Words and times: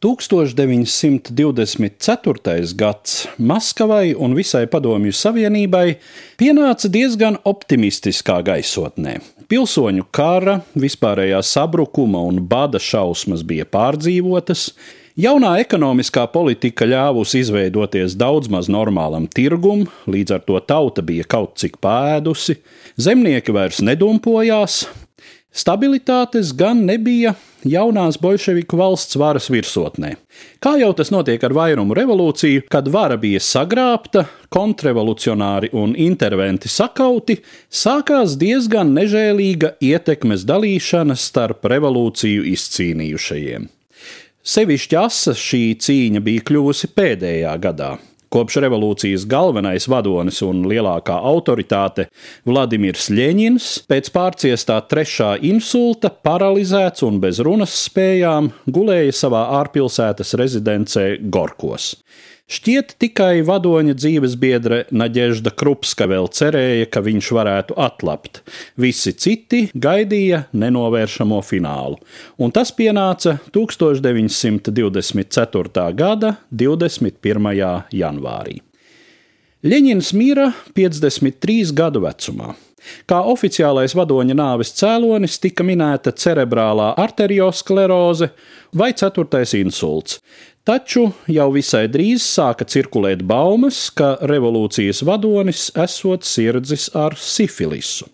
1924. 0.00 2.74
gads 2.74 3.28
Maskavai 3.36 4.14
un 4.16 4.32
visai 4.32 4.64
Padomju 4.72 5.12
Savienībai 5.12 6.00
pienāca 6.40 6.88
diezgan 6.88 7.36
optimistiskā 7.44 8.40
gaisotnē. 8.46 9.20
Pilsoņu 9.52 10.06
kara, 10.08 10.64
vispārējā 10.72 11.44
sabrukuma 11.44 12.24
un 12.30 12.40
bada 12.48 12.80
šausmas 12.80 13.44
bija 13.44 13.68
pārdzīvotas, 13.68 14.72
Jaunā 15.20 15.58
ekonomiskā 15.60 16.22
politika 16.32 16.86
ļāvusi 16.88 17.42
izveidoties 17.42 18.14
daudz 18.16 18.48
maz 18.48 18.70
normālam 18.72 19.28
tirgum, 19.28 19.84
līdz 20.08 20.32
ar 20.38 20.40
to 20.46 20.56
tauta 20.64 21.04
bija 21.04 21.26
kaut 21.28 21.60
cik 21.60 21.76
pēdusi, 21.82 22.56
zemnieki 22.96 23.52
vairs 23.52 23.82
nedumpojās, 23.84 24.86
Stabilitātes 25.50 26.52
gan 26.54 26.84
nebija 26.86 27.32
jaunās 27.66 28.20
bolševiku 28.22 28.78
valsts 28.78 29.16
varas 29.18 29.48
virsotnē. 29.50 30.12
Kā 30.62 30.76
jau 30.78 30.92
tas 30.94 31.10
notiek 31.10 31.42
ar 31.42 31.54
vairumu 31.56 31.96
revolūciju, 31.98 32.68
kad 32.70 32.86
vara 32.88 33.16
bija 33.18 33.40
sagrābta, 33.42 34.28
kontrrevolucionāri 34.54 35.72
un 35.74 35.96
interventi 35.98 36.70
sakauti, 36.70 37.40
sākās 37.66 38.36
diezgan 38.38 38.94
nežēlīga 38.94 39.74
ietekmes 39.82 40.46
dalīšana 40.46 41.18
starp 41.18 41.66
revolūciju 41.72 42.46
izcīnījušajiem. 42.54 43.66
Sevišķi 44.40 44.96
asa 45.02 45.34
šī 45.36 45.64
cīņa 45.82 46.22
bija 46.24 46.46
kļuvusi 46.46 46.94
pēdējā 46.94 47.58
gadā. 47.60 47.96
Kopš 48.30 48.60
revolūcijas 48.62 49.24
galvenais 49.26 49.88
vadonis 49.90 50.36
un 50.46 50.60
lielākā 50.70 51.16
autoritāte 51.26 52.04
Vladimirs 52.46 53.08
Ļeņins 53.10 53.70
pēc 53.90 54.10
pārciestā 54.14 54.76
trešā 54.86 55.32
insulta, 55.48 56.12
paralizēts 56.14 57.02
un 57.08 57.18
bez 57.24 57.40
runas 57.42 57.74
spējām, 57.88 58.52
gulēja 58.70 59.16
savā 59.24 59.42
ārpilsētas 59.58 60.36
rezidencē 60.38 61.06
Gorkos. 61.26 61.96
Šķiet, 62.50 62.96
tikai 62.98 63.44
vadoņa 63.46 63.92
dzīves 63.94 64.32
biedre 64.42 64.80
Naģežda 64.90 65.54
Krupska 65.54 66.10
vēl 66.10 66.26
cerēja, 66.34 66.88
ka 66.90 66.98
viņš 67.06 67.28
varētu 67.36 67.76
atlapt. 67.78 68.40
Visi 68.74 69.14
citi 69.14 69.70
gaidīja 69.70 70.50
nenovēršamo 70.58 71.38
finālu, 71.46 72.02
un 72.42 72.50
tas 72.50 72.74
pienāca 72.74 73.38
1924. 73.54 75.94
gada 75.94 76.42
21. 76.50 77.86
janvārī. 77.94 78.58
Ļeņins 79.62 80.10
mira 80.18 80.50
53 80.74 81.70
gadu 81.76 82.00
vecumā. 82.02 82.56
Kā 83.08 83.20
oficiālais 83.32 83.94
vadoņa 83.96 84.36
nāves 84.38 84.74
cēlonis 84.78 85.40
tika 85.42 85.66
minēta 85.66 86.12
cerebrālā 86.12 86.94
arterioskleroze 87.00 88.30
vai 88.76 88.92
ceturtais 88.96 89.56
insults, 89.58 90.20
Taču 90.60 91.06
jau 91.32 91.46
visai 91.54 91.86
drīz 91.88 92.20
sāka 92.20 92.66
cirkulēt 92.68 93.24
baumas, 93.26 93.78
ka 93.96 94.18
revolūcijas 94.28 95.00
vadonis 95.08 95.70
esot 95.72 96.28
sirdzis 96.28 96.90
ar 96.94 97.16
sifilisu. 97.16 98.06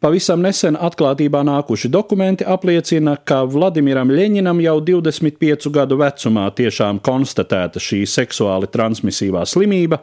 Pavisam 0.00 0.40
nesen 0.40 0.78
atklātībā 0.80 1.42
nākuši 1.44 1.90
dokumenti 1.92 2.46
apliecina, 2.48 3.18
ka 3.20 3.42
Vladimiram 3.44 4.08
Ļeņinam 4.08 4.62
jau 4.64 4.78
25 4.80 5.68
gadu 5.74 5.98
vecumā 6.00 6.46
tiešām 6.56 7.02
konstatēta 7.04 7.82
šī 7.84 7.98
seksuāli 8.08 8.70
transmisīvā 8.72 9.44
slimība, 9.44 9.98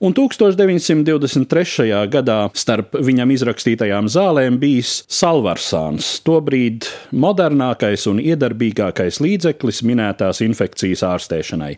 un 0.00 0.16
1923. 0.16 1.90
gadā 2.16 2.38
starp 2.56 2.96
viņam 2.96 3.36
izrakstītajām 3.36 4.08
zālēm 4.16 4.56
bijis 4.62 5.02
salvarsāns, 5.12 6.14
tobrīd 6.24 6.88
modernākais 7.12 8.08
un 8.08 8.24
iedarbīgākais 8.24 9.20
līdzeklis 9.20 9.84
minētās 9.84 10.40
infekcijas 10.48 11.04
ārstēšanai. 11.12 11.74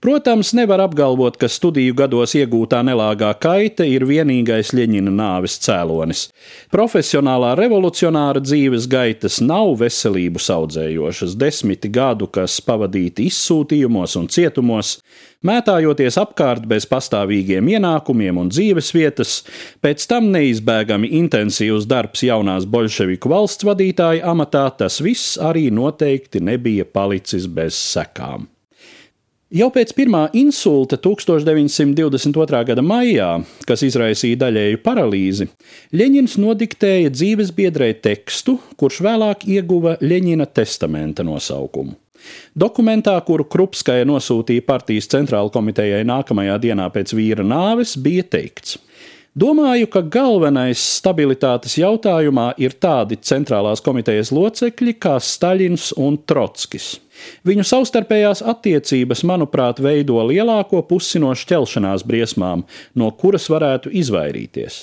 Protams, 0.00 0.52
nevar 0.52 0.78
apgalvot, 0.80 1.34
ka 1.42 1.48
studiju 1.50 1.96
gados 1.98 2.30
iegūtā 2.38 2.84
nelāgā 2.86 3.32
kaita 3.42 3.82
ir 3.82 4.04
vienīgais 4.06 4.68
Ļeņina 4.70 5.10
nāves 5.10 5.56
cēlonis. 5.64 6.28
Profesionālā 6.70 7.56
revolucionāra 7.58 8.38
dzīves 8.38 8.84
gaitas 8.86 9.40
nav 9.42 9.72
veselību 9.80 10.38
audzējošas, 10.54 11.32
desmiti 11.40 11.90
gadu, 11.90 12.28
kas 12.30 12.60
pavadīti 12.62 13.26
izsūtījumos 13.26 14.14
un 14.20 14.28
cietumos, 14.30 14.92
mētājoties 15.42 16.18
apkārt 16.22 16.68
bez 16.70 16.86
pastāvīgiem 16.86 17.66
ienākumiem 17.72 18.38
un 18.38 18.52
dzīves 18.54 18.92
vietas, 18.94 19.32
pēc 19.82 20.06
tam 20.12 20.28
neizbēgami 20.36 21.10
intensīvs 21.24 21.88
darbs 21.90 22.22
jaunās 22.22 22.68
bolševiku 22.70 23.34
valsts 23.34 23.66
vadītāja 23.66 24.30
amatā, 24.30 24.68
tas 24.78 25.00
viss 25.02 25.34
arī 25.42 25.72
noteikti 25.74 26.38
nebija 26.38 26.86
palicis 26.86 27.50
bez 27.50 27.74
sekām. 27.74 28.46
Jau 29.48 29.70
pēc 29.72 29.94
pirmā 29.96 30.26
insulta 30.36 30.98
1922. 31.00 32.58
gada 32.68 32.82
maijā, 32.84 33.28
kas 33.64 33.80
izraisīja 33.86 34.36
daļēju 34.42 34.80
paralīzi, 34.84 35.46
Ļeņins 35.96 36.34
nodiktēja 36.36 37.08
dzīves 37.14 37.54
biedrē 37.56 37.94
tekstu, 38.04 38.58
kurš 38.76 38.98
vēlāk 39.06 39.46
ieguva 39.48 39.94
Ļeņina 40.04 40.44
testamenta 40.52 41.24
nosaukumu. 41.24 41.96
Dokumentā, 42.52 43.14
kuru 43.24 43.46
Krupskaja 43.48 44.04
nosūtīja 44.10 44.66
partijas 44.68 45.08
centrāla 45.08 45.48
komitejai 45.54 46.02
nākamajā 46.04 46.58
dienā 46.66 46.90
pēc 46.92 47.16
vīra 47.16 47.46
nāves, 47.46 47.96
bija 47.96 48.28
teikts: 48.28 48.76
Domāju, 49.38 49.86
ka 49.92 50.00
galvenais 50.02 50.80
stabilitātes 50.96 51.76
jautājumā 51.78 52.48
ir 52.58 52.72
tādi 52.80 53.18
centrālās 53.22 53.82
komitejas 53.84 54.32
locekļi 54.34 54.94
kā 54.98 55.18
Staļins 55.22 55.92
un 56.00 56.16
Trotskis. 56.26 56.96
Viņu 57.46 57.66
savstarpējās 57.68 58.40
attiecības, 58.50 59.22
manuprāt, 59.28 59.82
veido 59.84 60.16
lielāko 60.26 60.80
pusi 60.88 61.20
no 61.22 61.30
šķelšanās 61.38 62.06
briesmām, 62.08 62.64
no 62.98 63.12
kuras 63.20 63.46
varētu 63.52 63.92
izvairīties. 64.00 64.80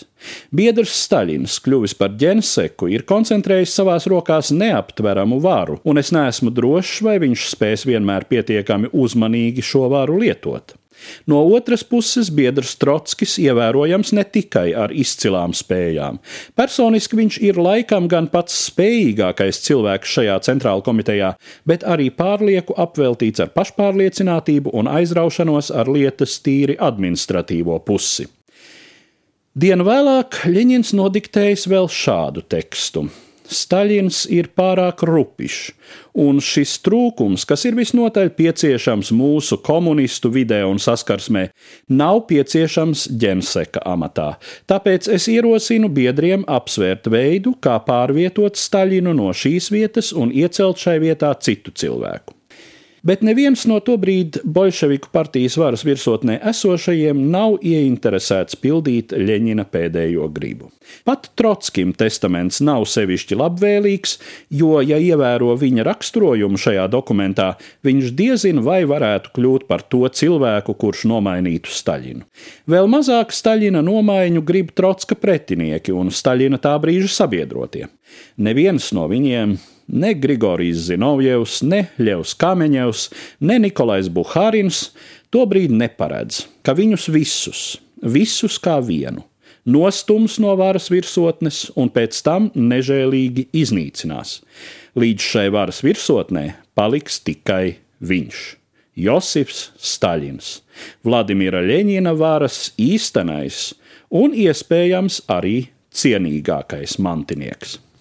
Biedrs 0.55 0.93
Staļins, 1.01 1.57
kļuvis 1.65 1.97
par 1.99 2.15
ģenseku, 2.21 2.93
ir 2.95 3.03
koncentrējis 3.09 3.75
savās 3.81 4.07
rokās 4.11 4.53
neaptveramu 4.55 5.41
varu, 5.43 5.81
un 5.83 5.99
es 5.99 6.13
neesmu 6.15 6.53
drošs, 6.55 7.01
vai 7.03 7.19
viņš 7.25 7.49
spēs 7.57 7.87
vienmēr 7.89 8.29
pietiekami 8.31 8.93
uzmanīgi 8.93 9.65
šo 9.65 9.89
varu 9.91 10.21
lietot. 10.23 10.77
No 11.29 11.41
otras 11.55 11.83
puses, 11.83 12.29
biedrs 12.33 12.75
Trotskis 12.81 13.37
ievērojams 13.41 14.13
ne 14.17 14.23
tikai 14.25 14.67
ar 14.77 14.93
izcilām 14.93 15.53
spējām. 15.57 16.19
Personiski 16.57 17.19
viņš 17.19 17.39
ir 17.45 17.59
laikam 17.61 18.09
gan 18.11 18.29
pats 18.33 18.57
spējīgākais 18.69 19.61
cilvēks 19.65 20.15
šajā 20.17 20.37
centrāla 20.47 20.85
komitejā, 20.85 21.33
bet 21.65 21.85
arī 21.87 22.11
pārlieku 22.13 22.77
apveltīts 22.77 23.43
ar 23.43 23.51
pašpārliecinātību 23.57 24.73
un 24.73 24.89
aizraušanos 24.91 25.71
ar 25.73 25.91
lietas 25.91 26.39
tīri 26.45 26.77
administratīvo 26.79 27.79
pusi. 27.85 28.27
Dienu 29.55 29.85
vēlāk 29.87 30.41
Ļeņins 30.51 30.91
nodiktējis 30.97 31.69
vēl 31.71 31.87
šādu 31.87 32.43
tekstu. 32.51 33.05
Staļins 33.51 34.25
ir 34.33 34.49
pārāk 34.57 35.03
rupišs, 35.05 35.73
un 36.17 36.39
šis 36.43 36.77
trūkums, 36.85 37.45
kas 37.47 37.65
ir 37.69 37.77
visnotaļ 37.77 38.31
pieciešams 38.37 39.11
mūsu 39.15 39.59
komunistu 39.65 40.31
vidē 40.33 40.63
un 40.67 40.79
saskarsmē, 40.81 41.47
nav 41.89 42.23
pieciešams 42.29 43.07
ģenseka 43.21 43.83
amatā. 43.85 44.35
Tāpēc 44.69 45.09
es 45.17 45.27
ierosinu 45.31 45.91
biedriem 45.93 46.47
apsvērt 46.47 47.11
veidu, 47.11 47.55
kā 47.61 47.77
pārvietot 47.85 48.57
Staļinu 48.59 49.13
no 49.17 49.33
šīs 49.35 49.69
vietas 49.73 50.13
un 50.15 50.33
iecelt 50.33 50.81
šai 50.81 50.97
vietā 51.03 51.33
citu 51.39 51.75
cilvēku 51.75 52.35
bet 53.05 53.23
neviens 53.25 53.65
no 53.69 53.77
tobrīd 53.83 54.41
bolševiku 54.43 55.11
partijas 55.13 55.57
varas 55.61 55.85
virsotnē 55.85 56.39
esošajiem 56.51 57.21
nav 57.31 57.59
ieinteresēts 57.61 58.57
pildīt 58.61 59.13
Ļeņina 59.15 59.67
pēdējo 59.71 60.29
gribu. 60.33 60.71
Pat 61.05 61.29
Trotskim 61.37 61.93
testaments 61.97 62.59
nav 62.65 62.85
sevišķi 62.89 63.37
labvēlīgs, 63.39 64.17
jo, 64.53 64.79
ja 64.85 64.99
ievēro 65.01 65.53
viņa 65.59 65.85
raksturojumu 65.87 66.59
šajā 66.61 66.85
dokumentā, 66.93 67.53
viņš 67.85 68.11
diezin 68.17 68.61
vai 68.65 68.83
varētu 68.89 69.33
kļūt 69.35 69.67
par 69.69 69.85
to 69.89 70.03
cilvēku, 70.09 70.75
kurš 70.77 71.05
nomainītu 71.09 71.73
Staļinu. 71.73 72.25
Vēl 72.69 72.89
mazāk 72.91 73.33
Staļina 73.35 73.81
nomaiņu 73.85 74.45
grib 74.45 74.73
Trotska 74.77 75.17
pretinieki 75.17 75.93
un 75.95 76.13
Staļina 76.13 76.61
tā 76.61 76.75
brīža 76.81 77.11
sabiedrotie. 77.21 77.87
Neviens 78.37 78.91
no 78.95 79.07
viņiem 79.11 79.57
ne 79.87 80.13
Grigorijs 80.13 80.87
Zinovjevs, 80.89 81.61
ne 81.65 81.85
Ļevs 81.99 82.35
Kameņevs, 82.41 83.05
ne 83.45 83.59
Nikolais 83.61 84.09
Buhārins 84.09 84.89
tobrīd 85.33 85.73
neparedz, 85.75 86.45
ka 86.65 86.75
viņus 86.77 87.07
visus, 87.13 87.61
visus 88.01 88.57
kā 88.61 88.77
vienu, 88.83 89.25
nostums 89.65 90.37
no 90.41 90.55
varas 90.59 90.89
virsotnes 90.93 91.65
un 91.75 91.91
pēc 91.93 92.21
tam 92.25 92.49
nežēlīgi 92.55 93.49
iznīcinās. 93.55 94.39
Līdz 94.95 95.31
šai 95.31 95.47
varas 95.53 95.81
virsotnē 95.85 96.45
paliks 96.77 97.19
tikai 97.25 97.77
viņš. 97.99 98.43
Josifs 98.95 99.73
Staļins, 99.75 100.61
Vladimira 101.03 101.59
Ļeņina 101.59 102.13
varas 102.15 102.69
īstenais 102.79 103.73
un 104.07 104.31
iespējams 104.31 105.25
arī 105.27 105.65
cienīgākais 105.91 106.95
mantinieks 107.03 107.81